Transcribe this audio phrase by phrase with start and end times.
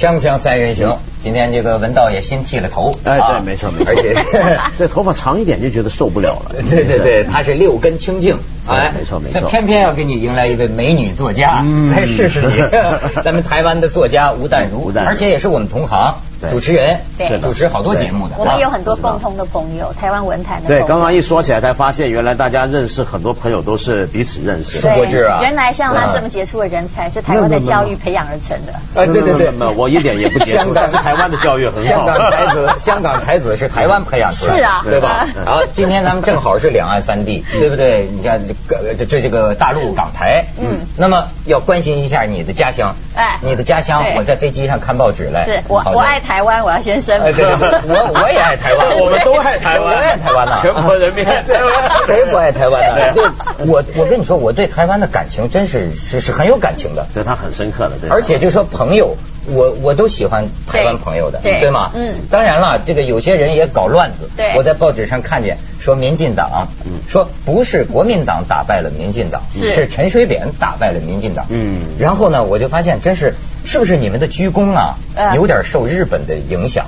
[0.00, 4.16] 锵锵三人行，今天这个文道也新剃了头，哎，啊对，没错没错，而且
[4.78, 6.54] 这头发长一点就觉得受不了了。
[6.70, 9.42] 对对对，他是六根清净，哎没错没错。
[9.42, 11.90] 他偏偏要给你迎来一位美女作家，嗯。
[11.92, 12.48] 来试试你。
[13.22, 17.28] 咱们台湾的作家吴淡如，而且也是我们同行，对主持人，对。
[17.28, 18.34] 是主持好多节目的。
[18.38, 24.88] 我们啊有很多共同的朋友，台湾文坛的对，刚刚一说起来才发现，原来大家认识很多朋友都是彼此认识的。
[24.88, 25.40] 苏国志啊。
[25.42, 28.72] 原来像他啊这么杰出的人才，是台湾的教育培养而成的。
[28.94, 30.74] 哎，对对对，没有我一点也不杰出，香港。
[30.76, 32.06] 但是台湾的教育很好。
[32.06, 34.82] 香港才子， 香港才子是台湾培养出来的，是啊。
[34.84, 35.26] 对吧？
[35.36, 35.44] 嗯。
[35.44, 38.08] 然后今天咱们正好是两岸三地，对不对？
[38.14, 40.78] 你看这个这这这个大陆港台，嗯。
[40.96, 47.36] 那么要关心一下你的家乡，哎你的家乡，我在飞机上看报纸来，是我我爱台湾，我要先声哎，明。
[47.36, 53.34] 对对对，我我也爱台湾， 我们都爱台湾我爱台湾呐，全国人民爱台湾谁不爱台湾呢？
[53.66, 58.10] 我我跟你说，我对台湾的感情真是是是很有感情的，对他很深刻的，对。
[58.10, 61.90] 而且就说朋友，我我都喜欢台湾朋友的，对对吗？
[61.94, 64.28] 嗯当然了，这个有些人也搞乱子。
[64.36, 71.46] 对我在报纸上看见说民进党，嗯说不是国民党打败了民进党，是是陈水扁打败了民进党。
[71.48, 76.86] 嗯然后呢，我就发现真是是不是你们的鞠躬啊，呃有点受日本的影响。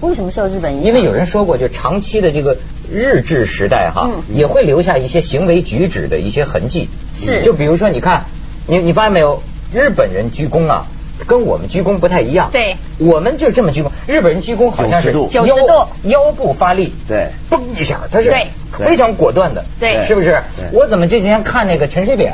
[0.00, 0.86] 为什么受日本影响？
[0.88, 2.56] 因为有人说过，就长期的这个
[2.92, 6.88] 日治时代哈，嗯也会留下一些行为举止的一些痕迹。
[7.16, 8.24] 是就比如说，你看，
[8.66, 9.40] 你你发现没有，
[9.72, 10.86] 日本人鞠躬啊，
[11.26, 12.50] 跟我们鞠躬不太一样。
[12.52, 15.46] 对，我们就这么鞠躬，日本人鞠躬好像是九十度。
[15.46, 15.88] 腰90度。
[16.08, 17.28] 腰部发力，对。
[17.50, 18.46] 嘣一下，他是对。
[18.72, 20.04] 非常果断的，对。
[20.06, 20.40] 是不是？
[20.72, 22.32] 我怎么这几天看那个陈水扁，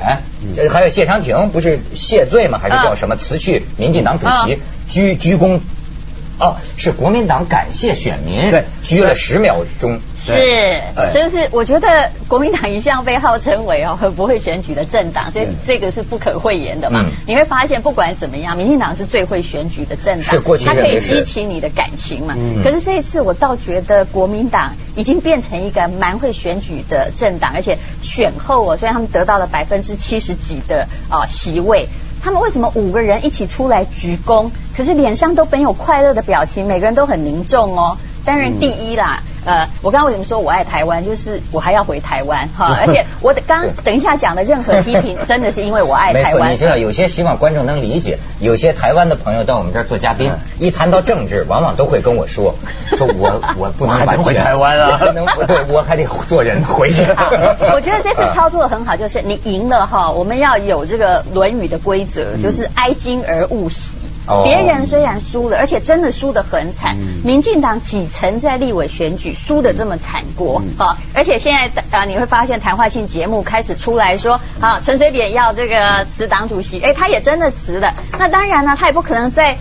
[0.57, 2.59] 呃还有谢长廷，不是谢罪吗？
[2.63, 4.59] 还是叫什么辞去民进党主席啊，
[4.89, 5.61] 鞠鞠躬。
[6.39, 10.01] 哦，是国民党感谢选民，对鞠了十秒钟。
[10.21, 10.83] 是对，
[11.15, 17.13] 真是我觉得国民党一向被号称为哦很不会选举的政党，这嗯这个是不可讳言的嘛嗯。
[17.27, 22.63] 你会发现不管怎么样，民进党是最会选举的政党是过，去它可以激起你的感情嘛嗯。
[22.65, 31.89] 可是这一次我倒觉得国民党已经变成一个蛮会选举的政党，而且选后哦，虽然他们得到了百分之七十几的啊席位。
[32.29, 37.97] 他们为什么五个人一起出来鞠躬，可是脸上都本有快乐的表情，每个人都很凝重哦。
[38.23, 46.59] 当然，第一啦，呃，我刚刚为什么说我爱台湾，就是我还要回台湾哈， 而且我的刚刚等一下讲的任何批评， 真的是因为我爱没错，台湾你。
[46.59, 52.55] 知道有些希望观众能理解，有些台湾的朋友到我们这儿做嘉宾，一谈到政治，往往都会跟我说，
[52.99, 57.03] 说我我不能回台湾啊不能对我还得做人回去。
[57.03, 63.93] 我觉得这次操作很好，就是你赢了哈，我们要有这个《论语》的规则，就是哀矜而勿喜。
[64.29, 70.99] 哦别人虽然输了，而且真的输得很惨，嗯民进党几曾在立委选举输得这么惨过嗯啊？
[71.15, 77.95] 而且现在啊，你会发现谈话性节目开始出来说，啊，陈水扁要这个辞党主席，哎，他也真的辞了。
[78.19, 79.57] 那当然了，他也不可能再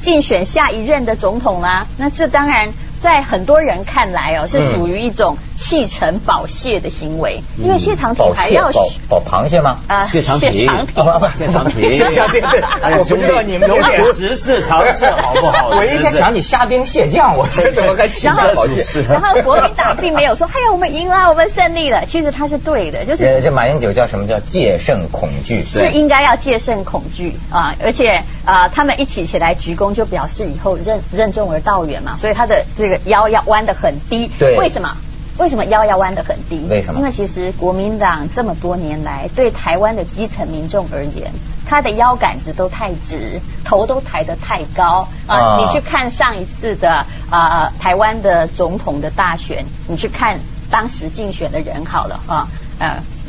[0.00, 1.86] 竞选下一任的总统啦。
[1.98, 2.68] 那这当然。
[3.04, 9.78] 在很多人看来哦，是嗯属于一种弃城保蟹的行为，因为蟹长廷保蟹还要保保螃蟹吗？
[9.86, 15.68] 啊谢长廷谢长廷啊不不谢长廷谢长廷对哎我不知道你们有有点点时事常识 好不好？
[15.70, 19.02] 我一下想起虾兵蟹将，我说怎么还弃然后蟹保蟹？
[19.08, 22.04] 然后国民党并没有说，哎呀，我们赢了，我们胜利了。
[22.06, 25.64] 其实他是对的，就是这这马英九叫什么叫戒慎恐惧？
[25.64, 34.30] 是应该要戒慎恐惧啊，而且啊，他们一起起来鞠躬，就表示以后任任重而道远嘛，所以他的这个腰要弯得很低。
[34.38, 34.96] 对为什么？
[35.36, 36.66] 为什么腰要弯得很低？
[36.68, 41.32] 为什么因为其实国民党这么多年来，对台湾的基层民众而言，
[41.66, 45.36] 他的腰杆子都太直，头都抬得太高啊！
[45.36, 50.38] 啊你去看上一次的啊、台湾的总统的大选，你去看
[50.70, 52.48] 当时竞选的人好了啊，呃，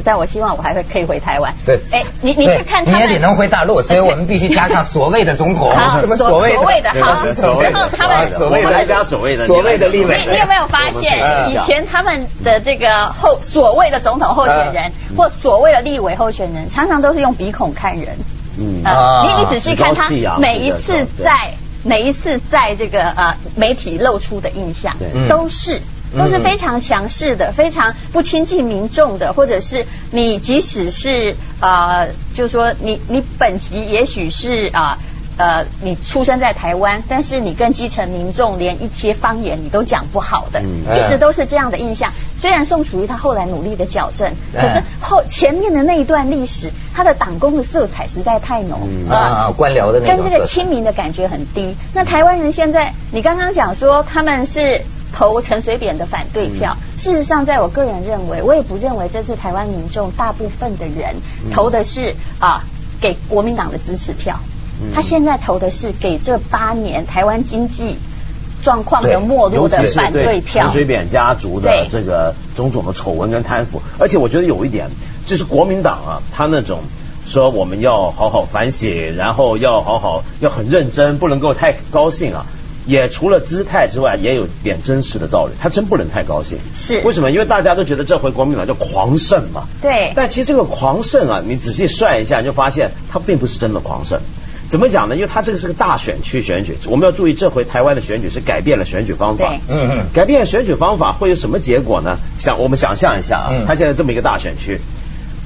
[0.03, 1.53] 但我希望我还会可以回台湾。
[1.65, 6.55] 对，哎，你你去看他们，你也得能回大陆，所以 我们必须加上所谓的总统，好什么所谓的？
[6.57, 7.71] 所谓的好对所谓的。
[7.71, 10.19] 然后他们所谓的加所谓的所谓的立委。
[10.25, 11.49] 你，你有没有发现，嗯。
[11.49, 18.17] 以前他们的这个候所谓的总统候选人或所谓的立委候选人，常常都是用鼻孔看人。
[18.59, 18.81] 嗯。
[18.83, 21.53] 呃啊你你仔细看他每一次在
[21.83, 24.93] 每一次在这个呃媒体露出的印象
[25.29, 25.79] 都是。
[26.17, 34.97] 都是非常强势的，非常不亲近民众的，或者是你即使是呃，就是说你你本籍也许是啊。
[35.37, 42.13] 呃，你出生在台湾，但是你跟基层民众连一些方言你都讲不好的，嗯一直都是这样的印象。
[42.39, 51.75] 虽然宋楚瑜他后来努力的矫正，可是哎后前面的那一段历史，他的党工的色彩实在太浓嗯啊，官僚的那跟这个亲民的感觉很低。
[51.93, 61.15] 那台湾人现在，你刚刚讲说他们是投陈水扁的反对票，嗯事实上，在我个人认为，我也不认为这次台湾民众大部分的人
[61.53, 62.63] 投的是啊
[63.01, 64.39] 给国民党的支持票。
[64.93, 67.97] 他现在投的是给这八年台湾经济
[68.61, 70.73] 状况的对没落的反对对票陈。
[70.73, 74.89] 水扁家族的对这个种种的丑闻跟贪腐，而且我觉得有一点，
[75.25, 76.79] 就是国民党啊，他那种
[77.25, 82.45] 说我们要好好反省，然后要好好要很认真，不能够太高兴啊。
[82.85, 85.53] 也除了姿态之外，也有点真实的道理。
[85.59, 87.31] 他真不能太高兴，是为什么？
[87.31, 89.67] 因为大家都觉得这回国民党叫狂胜嘛。
[89.81, 94.19] 对但其实这个狂胜啊，你仔细算一下，你就发现它并不是真的狂胜。
[94.67, 95.15] 怎么讲呢？
[95.15, 99.59] 因为它这个是个大选区选举，我们要注意，这回台湾的选举是改变了选举方法对。
[99.69, 102.17] 嗯嗯改变选举方法会有什么结果呢？
[102.39, 104.79] 想我们想象一下啊，嗯它现在这么一个大选区，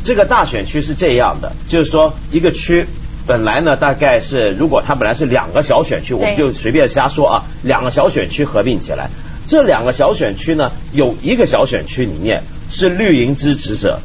[0.05, 2.85] 这个大选区是这样的，就是说一个区
[3.27, 9.09] 本来呢大概是如果它本来是两个小选区，我们就随便瞎说啊，两个小选区合并起来，
[9.47, 13.99] 这两个小选区呢有一个小选区里面是绿营支持者。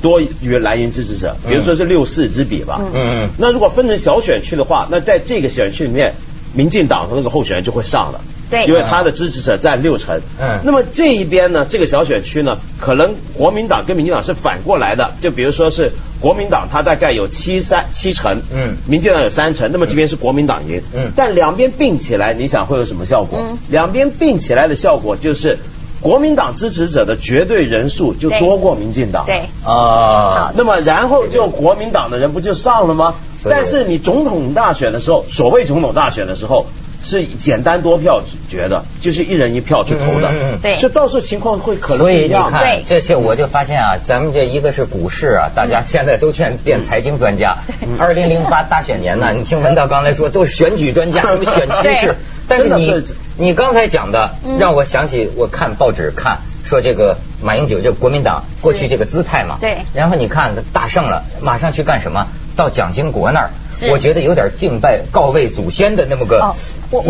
[0.00, 2.80] 多于蓝营支持者，比如说是六四之比吧。
[2.80, 6.14] 嗯嗯那如果分成小选区的话，那在这个选区里面，
[6.54, 8.20] 民进党的那个候选人就会上了。
[8.50, 10.20] 对因为他的支持者占六成。
[10.40, 15.12] 嗯那么这一边呢，这个小选区呢，可能国民党跟民进党是反过来的。
[15.20, 20.82] 就比如说是国民党，它大概有七三七成，嗯民进党有三成，那么这边是国民党赢。
[20.94, 23.38] 嗯但两边并起来，你想会有什么效果？
[23.40, 25.58] 嗯两边并起来的效果就是。
[26.00, 33.14] 国民党支持者的绝对人数就多过民进党，对，啊，那么然后就国民党的人不就上了吗？
[33.42, 36.66] 但是你总统大选的时候，所谓总统大选的时候
[37.08, 40.76] 是简单多票决的，就是一人一票去投的，嗯对。
[40.76, 42.34] 所以到时候情况会可能不所以你。
[42.50, 47.56] 看这些，我就发现啊，咱们这一个是股市啊，大家现在都劝变财经专家。
[47.98, 52.14] 二零零八大选年呢，你听文道刚才说都是选举专家，什么选趋势对，
[52.48, 53.04] 但是你
[53.36, 54.58] 你刚才讲的嗯。
[54.58, 56.38] 让我想起我看报纸看。
[56.68, 59.78] 说这个马英九，这国民党过去这个姿态嘛，对。
[59.94, 62.28] 然后你看大胜了，马上去干什么？
[62.56, 63.50] 到蒋经国那儿，
[63.90, 66.56] 我觉得有点敬拜告慰祖先的那么个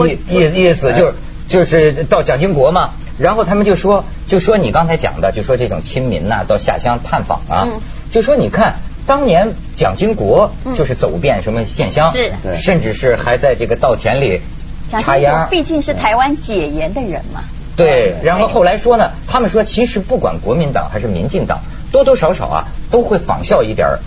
[0.05, 1.14] 意意意思，就是
[1.49, 7.81] 就是到蒋经国嘛，然后他们就说就说你刚才讲的，就说这种亲民呐、到下乡探访啊，嗯。
[8.11, 8.75] 就说你看
[9.06, 10.76] 当年蒋经国嗯。
[10.76, 12.31] 就是走遍什么县乡，是。
[12.43, 12.56] 对。
[12.56, 14.43] 甚至是还在这个稻田里
[14.90, 17.40] 插秧，毕竟是台湾解严的人嘛。
[17.78, 21.60] 对，然后后来说呢，他们说其实不管国民党还是民进党，
[21.92, 23.98] 多多少少啊都会仿效一点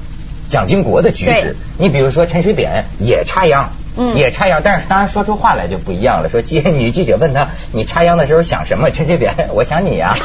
[0.50, 1.56] 蒋经国的举止。
[1.79, 3.69] 你比如说陈水扁也插秧。
[3.97, 6.29] 嗯也插秧，但是他说出话来就不一样了。
[6.29, 8.89] 说记女记者问他，你插秧的时候想什么？
[8.89, 10.15] 陈水扁， 我想你呀、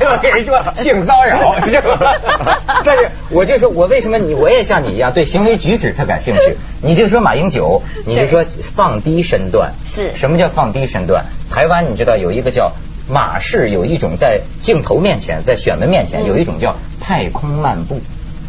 [0.00, 2.16] 我跟人说，性骚扰是吧？
[2.82, 6.56] 但是我就说，我为什么你我也像你一样对行为举止特感兴趣？
[6.80, 8.42] 你就说马英九，你就说
[8.74, 11.26] 放低身段，是什么叫放低身段？
[11.56, 12.72] 台湾你知道有一个叫
[13.08, 17.98] 马氏，有一种在镜头面前，在选文面前嗯有一种叫太空漫步。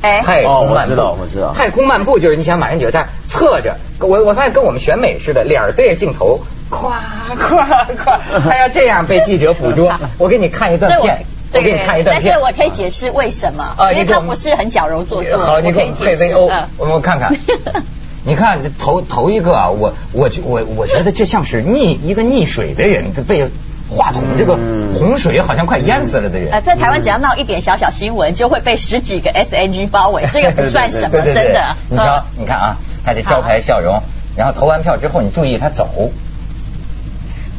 [0.01, 7.01] 哎，太空漫步，哦我知道我知道太空漫步就是你想马英九在侧着，我我发现跟我们选美似的，脸对着镜头，夸
[7.39, 9.89] 夸夸，他要这样被记者捕捉。
[10.19, 11.19] 我给你看一段片，
[11.53, 12.39] 我对给你看一段片但是。
[12.44, 15.38] 我可以解释为什么，因为他啊你给我们不是很矫揉做作。
[15.38, 17.33] 好，你给我们配可以解释 VO，嗯我们看看。
[18.27, 23.48] 你看头头一个啊，我我我我觉得这像是溺一个溺水的人，被
[23.89, 24.57] 话筒这个
[25.00, 26.51] 洪水好像快淹死了的人。
[26.51, 31.75] 呃，在台湾只要闹一点小小新闻，就会被十几个 SNG 包围，这个不算什么，对对对真的。
[31.89, 34.01] 你瞧嗯，你看啊，他这招牌笑容，
[34.36, 36.12] 然后投完票之后，你注意他走。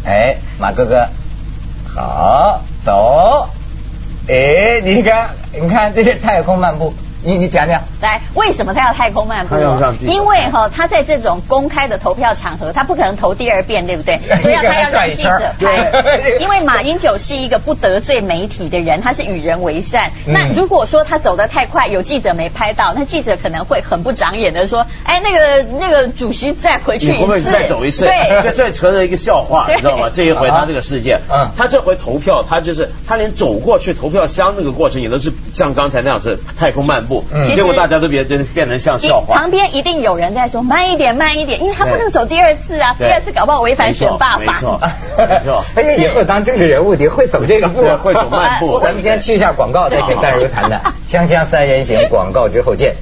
[0.05, 1.09] 哎，马哥哥，
[1.95, 3.49] 好走。
[4.29, 6.93] 哎，你看，你看，这是太空漫步。
[7.23, 7.83] 你你讲讲。
[8.01, 9.57] 来，为什么他要太空漫步
[10.01, 14.19] 因为哈，他在这种公开的投票场合，他不可能投第二遍，对不对？
[14.43, 15.91] 所以要他要让记者拍。
[15.91, 16.39] 对。
[16.39, 20.11] 因为马英九是一个不得罪媒体的人，他是与人为善。
[20.27, 20.33] 嗯。
[20.33, 28.05] 那如果说他走得太快，有记者没拍到，那记者可能会很不长眼的说：“哎，那个那个主席再回去你会不会一次，再走一次？
[28.05, 30.09] 对， 这这成了一个笑话，你知道吗？
[30.13, 31.51] 这一回他这个事件，嗯。
[31.57, 37.53] 他这回投票，他就是他连走过去投票箱那个过程也都是像刚才那样子太空漫步，嗯。
[37.55, 39.37] 结果大家都别真变成像笑话。
[39.37, 44.39] 旁边一定有人在说慢一点，慢一点，因为他不能走第二次啊，第二次搞不好违反选罢法。
[44.39, 44.81] 没错，
[45.75, 46.05] 没错。
[46.05, 50.81] 以后当政治人物你会走这个步，会走慢步 咱们先去一下广告，再请戴茹谈谈
[51.11, 52.95] 《锵锵三人行》广告之后见。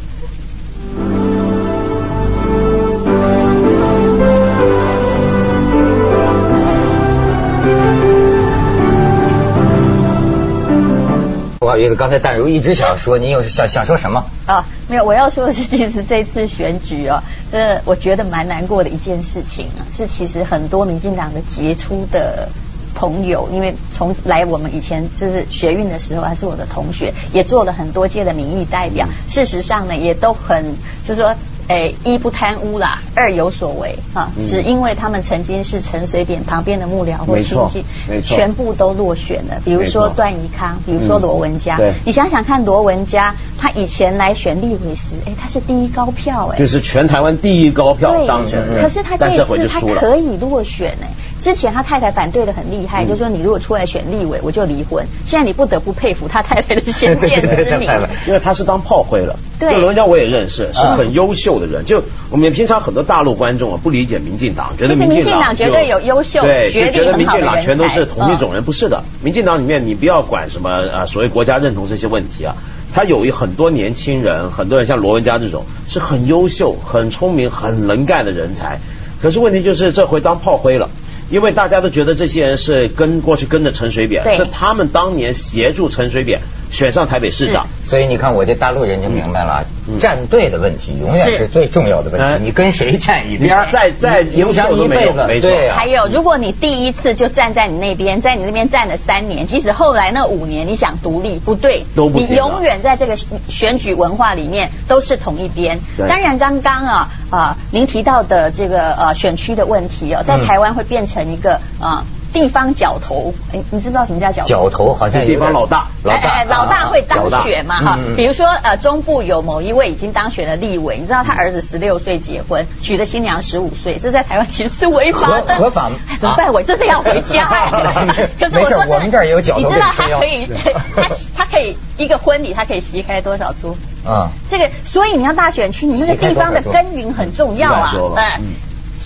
[11.67, 14.25] 不好意思，刚才淡如一直想说，您又想想说什么？
[14.47, 17.21] 啊，没有，我要说的是，其实这次选举哦，
[17.51, 22.49] 这我觉得蛮难过的一件事情啊，是其实很多民进党的杰出的
[22.95, 30.65] 朋友，因为从来我们以前就是学运的时候，还是我的同学，也做了很多届的民意代表，事实上呢，也都很
[31.09, 31.35] 就是说
[31.69, 37.85] 诶，一不贪污啦，二有所为啊，只因为他们曾经是陈水扁旁边的幕僚或亲戚，
[38.23, 39.61] 全部都落选了。
[39.65, 51.09] 比如说段宜康，比如说罗文佳，你想想看，罗文佳他以前来选立委时，哎，他是第一高票，哎，就是全台湾第一高票当选，可是他这次他可以落选，哎。
[51.43, 55.07] 之前他太太反对的很厉害，就说你如果出来选立委，我就离婚。
[55.27, 57.89] 现在你不得不佩服他太太的先见 之明，
[58.27, 59.39] 因为他是当炮灰了。
[59.59, 61.85] 对，罗文江我也认识，是很优秀的人。
[61.85, 69.05] 就我们平常很多大陆观众啊，不理解民进党，觉得民进党绝对有优秀、对，觉得民进党全都是同一种人，不是的。
[69.23, 72.57] 民进党里面你不要管什么啊，所谓国家认同这些问题啊，
[72.93, 78.81] 他有一很多年轻人，很多人像罗文佳这种是很优秀、很聪明、很能干的人才。
[79.23, 80.91] 可是问题就是这回当炮灰了。
[81.31, 87.67] 因为大家都觉得这些人是跟过去跟着陈水扁，是他们当年协助陈水扁选上台北市长。
[87.89, 89.65] 所以你看，我这大陆人就明白了，
[90.01, 92.45] 站队的问题永远是最重要的问题。
[92.45, 95.49] 你跟谁站一边，在在影响一辈子，没错。
[95.73, 103.17] 还有，如果你第一次就站在你那边，在你那边站了三年，即使后来那五年你想独立，不对，你永远在这个
[103.49, 105.79] 选举文化里面都是同一边。
[105.97, 112.05] 当然，刚刚啊啊，您提到的这个呃选区的问题哦，在台湾会变成一个啊。
[112.37, 114.49] 地方角头，哎，你知不知道什么叫角头？
[114.49, 117.81] 角头好像地方老大，老大，老大会当选嘛？
[117.81, 125.91] 哈，比如说呃，中部有某一位已经当选了立委，你知道他儿子十六岁结婚，娶的新娘十五岁，这在台湾其实是违法的，合法？
[126.21, 126.53] 怎么办？
[126.53, 127.71] 我真的要回家哎。
[128.39, 129.61] 可是我说，我们这儿也有角头。
[129.61, 130.47] 你知道他可以，
[130.95, 133.75] 他他可以一个婚礼，他可以席开多少桌？
[134.05, 137.93] 啊，这个，所以你要大选区，你那个地方的耕耘很重要啊，
[138.39, 138.45] 嗯。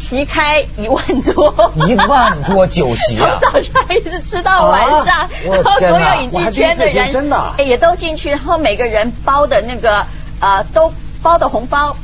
[0.00, 3.38] 席开一万桌，一万桌酒席啊！
[3.52, 10.06] 从早上一直吃到晚上，然后所有影剧圈的人真的也都进去，然后每个人包的那个
[10.40, 10.92] 啊，都
[11.22, 11.94] 包的红包。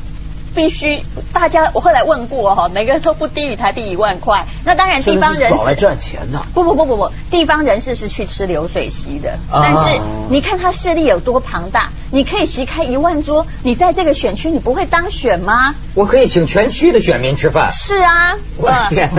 [0.56, 1.02] 必须
[1.34, 4.46] 大家，我后来问过哈，每个人都不低于台币一万块。
[4.64, 6.40] 那当然，地方人士来赚钱的。
[6.54, 9.38] 不不不不不，地方人士是去吃流水席的。
[9.52, 15.74] 但是你看他势力有多庞大，你可以席开一万桌，你在这个选区你不会当选吗？
[15.94, 17.70] 我可以请全区的选民吃饭。
[17.70, 19.10] 是啊，我天！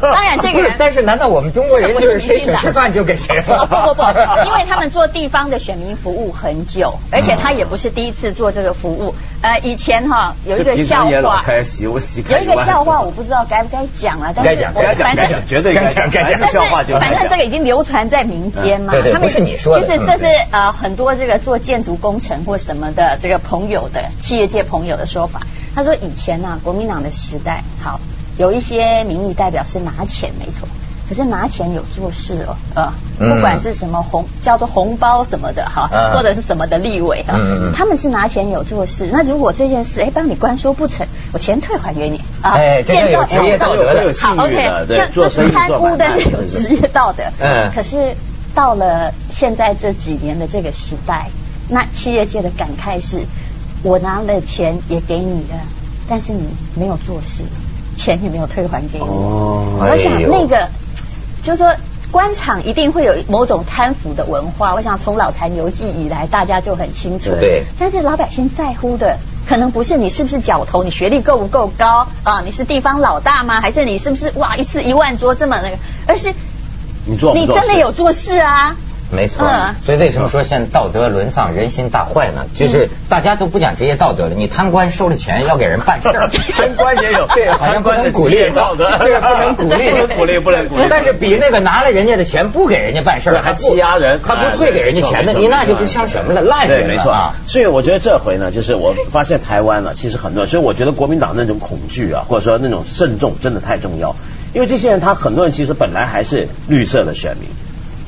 [0.00, 3.66] 当然这个， 但是难道我们中国人就是谁请吃饭就给谁吗？
[3.66, 4.02] 不不不，
[4.46, 9.12] 因为他们做地方的选民服务很久，而且他也不是第一次做这个服务。
[9.44, 10.74] 呃，以前哈有一个。
[10.84, 11.44] 笑话，
[12.30, 16.98] 有一个笑话，我不知道该不该讲了，但是该讲，该讲， 绝对该讲，该讲笑话就。
[16.98, 25.40] 反正这个已经流传在民间嘛，对不是你说的，就是这是呃很多这个做建筑工程或什么的这个朋友的企业界朋友的说法。
[25.74, 28.00] 他说以前呢，国民党的时代，好
[28.38, 30.66] 有一些民意代表是拿钱，没错。
[31.06, 37.38] 可是拿钱有做事哦，呃，不管是什么红叫做红包什么的哈，或者是什么的立委哈，
[37.76, 39.10] 他们是拿钱有做事。
[39.12, 42.56] 那如果这件事哎帮你官说不成，我钱退还给你啊，
[42.86, 47.22] 见到职业道德的，好 OK，这这是贪污但是有职业道德。
[47.38, 48.14] 嗯，可是
[48.54, 51.28] 到了现在这几年的这个时代，
[51.68, 53.20] 那企业界的感慨是，
[53.82, 55.60] 我拿了钱也给你了，
[56.08, 57.42] 但是你没有做事，
[57.94, 59.04] 钱也没有退还给你。
[59.04, 60.66] 哦，我想那个。
[61.44, 61.74] 就是说，
[62.10, 64.74] 官场一定会有某种贪腐的文化。
[64.74, 67.30] 我想从老残游记以来，大家就很清楚。
[67.30, 67.64] 对。
[67.78, 72.40] 但是老百姓在乎的，可能不是你是不是角头，你学历够不够高啊？
[72.40, 73.60] 你是地方老大吗？
[73.60, 75.76] 还是你是不是哇一次一万桌这么那个？
[76.06, 76.32] 而是
[77.04, 78.74] 你做你真的有做事啊？
[79.10, 79.46] 没错，
[79.84, 82.46] 所以为什么说现在道德沦丧、人心大坏呢？
[82.54, 84.34] 就是大家都不讲职业道德了。
[84.34, 90.86] 你贪官收了钱要给人办事儿， 贪官也有 对，好像不能鼓励道德，这个不能鼓励，不能鼓励，不能鼓励。
[90.90, 96.88] 但是比那个拿了人家的钱不给人家办事儿，还欺压人，还不退给人家钱的，你那就不像什么了，烂人。
[96.88, 97.34] 没错啊。
[97.46, 104.16] 所以我觉得这回呢，就是我发现台湾呢，其实很多，所以我觉得国民党那种恐惧啊，或者说那种慎重，真的太重要。
[104.54, 107.48] 因为这些人，他很多人其实本来还是绿色的选民。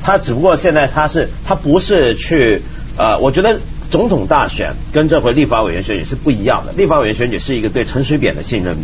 [0.03, 2.61] 他只不过现在他是他不是去
[2.97, 6.73] 呃，我觉得总统大选跟这回立法委员选举是不一样的。
[6.73, 8.75] 立法委员选举是一个对陈水扁的信任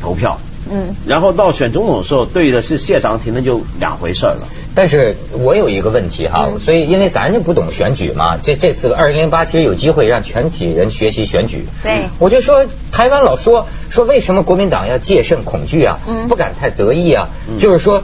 [0.00, 0.40] 投票，
[0.70, 4.48] 嗯，然后到选总统的时候对的是谢长廷，那就两回事了。
[4.74, 11.66] 但是我有一个问题哈，所以因为咱就不懂选举嘛，这这次二零零八其实有机会让全体人学习选举。
[11.82, 17.28] 对，我就说台湾老说说为什么国民党要戒慎恐惧啊，不敢太得意啊，
[17.60, 18.02] 就是说。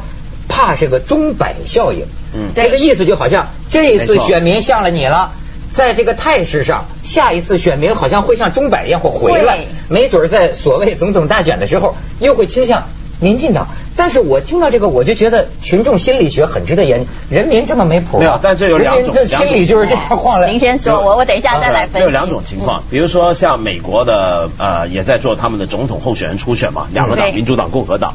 [0.48, 5.32] 怕是个钟摆效应，嗯，这个意思就好像这一次选民向了你了，
[5.72, 12.84] 在这个态势上，下一次选民好像会像钟摆一样会回来，没准在所谓总统大选的时候又会倾向
[13.20, 13.66] 民进党。
[13.96, 17.06] 但是我听到这个，我就觉得群众心理学很值得研究。
[17.30, 18.20] 人民这么没谱吗？
[18.20, 20.48] 没有，但这有两种，这心理就是这样晃来。
[20.48, 22.04] 您先说，我我等一下再来分析。
[22.04, 28.14] 有两种情况，比如说像美国的呃，也在做他们的总统候选人初选嘛，两个党，民主党、共和党，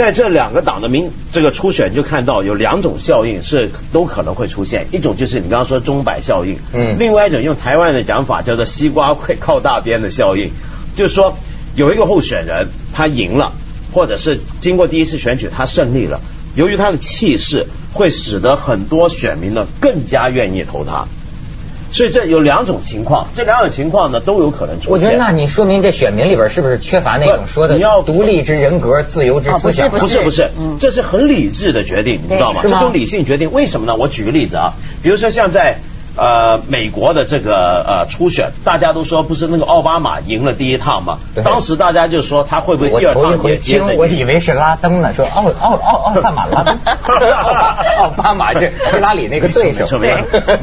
[0.00, 10.50] 在这两个党的民这个初选就看到有两种效应是都可能会出现，一种就是你刚刚说钟摆效应，嗯，另外一种用台湾的讲法叫做西瓜会靠大边的效应，
[10.96, 11.36] 就是说
[11.76, 13.52] 有一个候选人他赢了。
[13.92, 16.20] 或者是经过第一次选举，他胜利了，
[16.54, 21.08] 由于他的气势，会使得很多选民呢更加愿意投他。
[21.92, 24.92] 所以这有两种情况，这两种情况呢都有可能出现。
[24.92, 29.88] 我觉得那你说明这选民里边是不是缺乏那种说的你要独立之人格、自由之思想？
[29.90, 32.60] 不是不是，这是很理智的决定，你知道吗？
[32.62, 33.96] 这种理性决定，为什么呢？
[33.96, 35.78] 我举个例子啊，比如说像在。
[36.16, 41.20] 呃，美国的这个呃初选，大家都说不是那个奥巴马赢了第一趟吗？
[41.44, 43.94] 当时大家就说他会不会第二趟也接着？
[43.96, 46.76] 我以为是拉登呢，说奥奥奥奥萨马拉登，
[47.96, 49.86] 奥巴马是希拉里那个对手。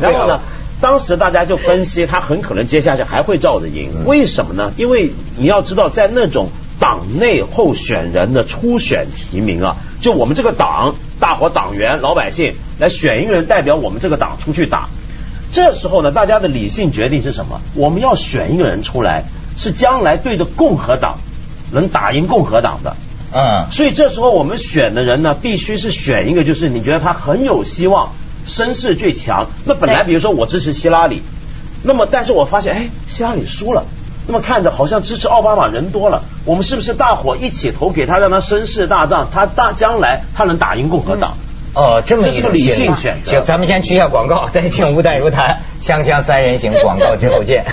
[0.02, 0.42] 然后呢，
[0.80, 4.72] 当时大家就分析他很可能接下去还会照着赢，为什么呢？
[4.78, 14.88] 因为你要知道，在那种党内候选人的初选提名啊，就我们这个党，大伙党员老百姓来选一个人代表我们这个党出去打。
[15.52, 17.62] 这时候呢，大家的理性决定是什么？
[17.74, 19.24] 我们要选一个人出来，
[19.58, 21.18] 是将来对着共和党
[21.72, 22.96] 能打赢共和党的。
[23.34, 28.12] 嗯，所以这时候我们选的人呢，必须是选一个，就是你觉得他很有希望，
[28.48, 29.48] 声势最强。
[29.66, 31.22] 那本来比如说我支持希拉里，
[31.84, 33.84] 那么但是我发现，哎，希拉里输了，
[34.26, 41.38] 那么看着好像支持奥巴马人多了，我们是不是大伙一起投给他，让他声势大涨，他大将来他能打赢共和党？
[41.74, 43.32] 哦，这么一个理性选择。
[43.32, 47.66] 行，咱们先去一下广告，再请吴代如谈锵锵三人行广告之后见。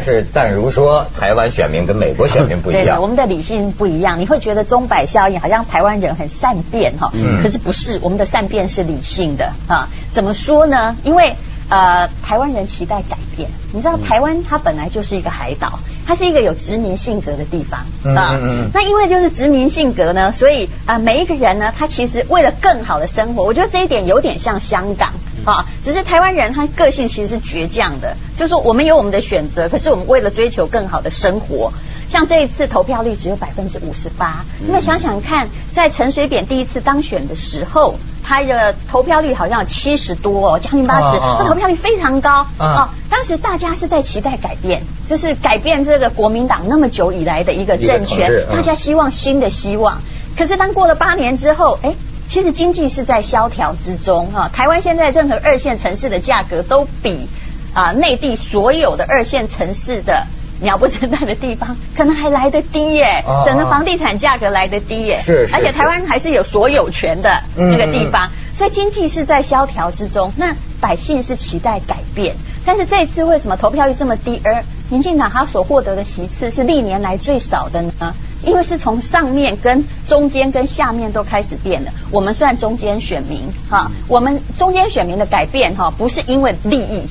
[0.00, 4.18] 但是但如说，台湾选民跟美国选民不一样， 我们的理性不一样。
[4.18, 9.88] 你会觉得钟摆效应好像台湾人很善变哈，可是不是，我们的善变是理性的啊。
[10.14, 10.96] 怎么说呢？
[11.04, 11.34] 因为。
[11.72, 13.48] 呃，台湾人期待改变。
[13.72, 17.82] 你知道，台湾它本来就是一个海岛，它是一个有殖民性格的地方
[18.12, 18.36] 啊。
[18.74, 25.12] 那因为就是殖民性格呢，所以啊，每一个人呢，他其实为了更好的生活，我觉得这一点有点像香港
[25.50, 25.66] 啊。
[25.84, 31.72] 只是台湾人他个性其实是倔强的，就是说我们有我们的选择，可是我们为了追求更好的生活。
[32.08, 42.92] 像这一次投票率只有百分之五十八，那想想看，在陈水扁第一次当选的时候，他的投票率好像有七十多，哦将近八十，他投票率非常高啊。
[43.08, 50.00] 当时大家是在期待改变，就是改变这个国民党那么久以来的一个政权，大家希望新的希望。
[50.36, 51.94] 可是当过了八年之后，哎，
[52.30, 54.48] 其实经济是在萧条之中哈。
[54.52, 57.28] 台湾现在任何二线城市的价格都比
[57.74, 60.24] 啊内地所有的二线城市的。
[60.62, 78.14] 鸟不生蛋的地方，可能还来得低耶，整个房地产价格来得低耶，是，而且台湾还是有所有权的那个地方，所以经济是在萧条之中，那百姓是期待改变，但是这次为什么投票率这么低，而民进党他所获得的席次是历年来最少的呢？
[78.44, 87.02] 因为是从上面跟中间跟下面都开始变了，我们算中间选民哈，我们中间选民的改变哈，不是因为利益。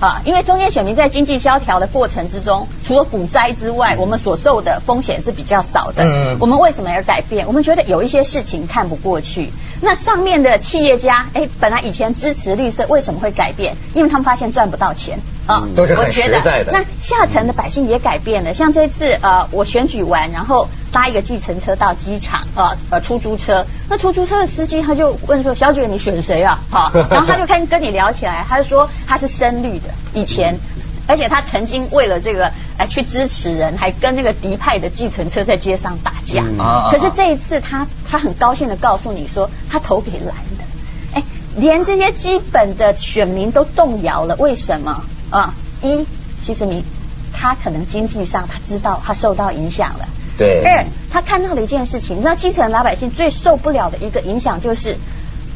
[0.00, 6.02] 啊，因为中间选民在经济萧条的过程之中，除了股灾之外，我们所受的风险是比较少的。
[6.04, 7.46] 嗯，我们为什么要改变？
[7.46, 9.50] 我们觉得有一些事情看不过去。
[9.80, 13.76] 那上面的企业家，哎，本来以前支持绿色，为什么会改变？
[13.94, 16.72] 因为他们发现赚不到钱啊，都是很实在的。
[16.72, 30.58] 那下层的百姓也改变了，像这次呃，我选举完，然后搭一个计程车到机场，呃呃，出租车，那出租车的司机他就问说：“小姐，你选谁啊？”好， 然后他就开始跟你聊起来，他就说他是深绿的，以前。
[31.06, 36.42] 而且他曾经为了这个来去支持人，还跟那个敌派的计程车在街上打架。
[36.90, 40.64] 可是这一次，他他很高兴的告诉你说，他投给蓝的。
[41.12, 41.22] 哎，
[41.58, 45.54] 连这些基本的选民都动摇了，为什么啊？
[45.82, 46.06] 一，
[46.44, 46.84] 其实你
[47.32, 50.08] 他可能经济上他知道他受到影响了。
[50.38, 50.62] 对。
[50.64, 54.96] 二，他看到了一件事情，那基层老百姓最受不了的一个影响就是。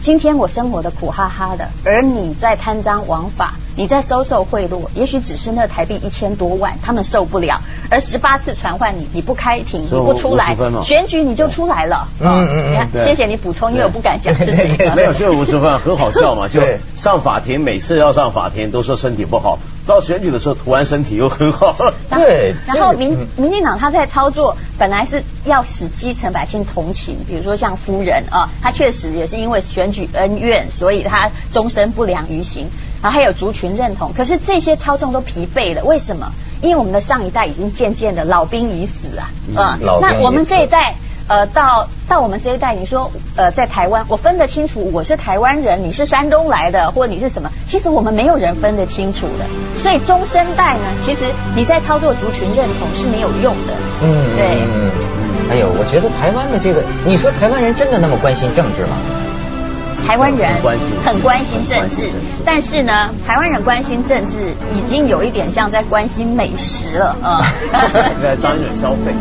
[0.00, 7.60] 今天我生活的苦哈哈的，而你在贪赃枉法，你在收受贿赂，也许只是那台币一千多万，他们受不了。
[7.90, 12.08] 而十八次传唤你，你不开庭，你不出来，选举你就出来了。
[12.20, 14.68] 嗯嗯嗯，谢谢你补充，因为我不敢讲是谁。
[14.94, 16.48] 没有，就五十分，很好笑嘛。
[16.48, 16.60] 就
[16.96, 19.58] 上法庭，每次要上法庭都说身体不好，
[19.88, 21.74] 到选举的时候涂完身体又很好。
[22.10, 32.68] 对，然后民民进党他在操作，本来是要使基层百姓同情，比如说像夫人啊，他确实也是因为选举恩怨，所以他终身不良于行，
[33.02, 36.30] 然后还有族群认同，可是这些操纵都疲惫了，为什么？
[36.60, 40.94] 因为我们的上一代已经渐渐的老兵已死啊，嗯，那我们这一代。
[41.28, 47.50] 呃，到到我们这一代，你说呃，在台湾，我分得清楚，我是台湾人，你是山东来的，或者你是什么？
[47.68, 49.44] 其实我们没有人分得清楚的。
[49.76, 53.74] 所以中生代呢，其实你在操作族群认同是没有用的。
[54.02, 54.62] 嗯，对。
[54.62, 54.90] 嗯，
[55.50, 58.96] 还有，我觉得台湾的这个，你说台湾人真的那么关心政治吗？
[60.06, 60.48] 台湾人
[61.04, 62.08] 很关心政治，
[62.42, 67.44] 但是呢，台湾人关心政治已经有一点像在关心美食了啊。
[68.22, 69.12] 在当一种消费。